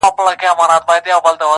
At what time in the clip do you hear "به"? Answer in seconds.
0.15-0.21, 0.85-0.93